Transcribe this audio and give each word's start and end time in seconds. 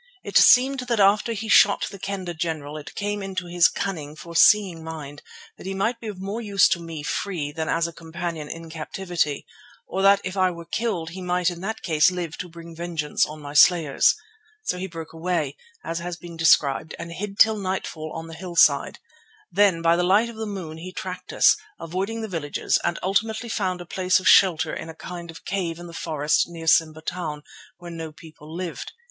It 0.23 0.35
seemed 0.35 0.79
that 0.79 0.99
after 0.99 1.31
he 1.33 1.45
had 1.45 1.51
shot 1.53 1.87
the 1.91 1.99
Kendah 1.99 2.33
general 2.33 2.75
it 2.75 2.95
came 2.95 3.21
into 3.21 3.45
his 3.45 3.67
cunning, 3.67 4.15
foreseeing 4.15 4.83
mind 4.83 5.21
that 5.57 5.67
he 5.67 5.75
might 5.75 5.99
be 5.99 6.07
of 6.07 6.19
more 6.19 6.41
use 6.41 6.67
to 6.69 6.79
me 6.79 7.03
free 7.03 7.51
than 7.51 7.69
as 7.69 7.85
a 7.87 7.93
companion 7.93 8.49
in 8.49 8.67
captivity, 8.67 9.45
or 9.87 10.01
that 10.01 10.19
if 10.23 10.35
I 10.35 10.49
were 10.49 10.65
killed 10.65 11.11
he 11.11 11.21
might 11.21 11.51
in 11.51 11.61
that 11.61 11.83
case 11.83 12.09
live 12.09 12.35
to 12.39 12.49
bring 12.49 12.75
vengeance 12.75 13.27
on 13.27 13.41
my 13.43 13.53
slayers. 13.53 14.15
So 14.63 14.79
he 14.79 14.87
broke 14.87 15.13
away, 15.13 15.55
as 15.83 15.99
has 15.99 16.17
been 16.17 16.35
described, 16.35 16.95
and 16.97 17.11
hid 17.11 17.37
till 17.37 17.57
nightfall 17.59 18.11
on 18.15 18.25
the 18.25 18.33
hill 18.33 18.55
side. 18.55 18.97
Then 19.51 19.83
by 19.83 19.95
the 19.95 20.01
light 20.03 20.29
of 20.29 20.35
the 20.35 20.47
moon 20.47 20.77
he 20.79 20.91
tracked 20.91 21.31
us, 21.31 21.55
avoiding 21.79 22.21
the 22.21 22.27
villages, 22.27 22.79
and 22.83 22.97
ultimately 23.03 23.49
found 23.49 23.81
a 23.81 23.85
place 23.85 24.19
of 24.19 24.27
shelter 24.27 24.73
in 24.73 24.89
a 24.89 24.95
kind 24.95 25.29
of 25.29 25.45
cave 25.45 25.77
in 25.77 25.85
the 25.85 25.93
forest 25.93 26.45
near 26.49 26.65
to 26.65 26.71
Simba 26.73 27.01
Town, 27.01 27.43
where 27.77 27.91
no 27.91 28.11
people 28.11 28.51
lived. 28.51 28.93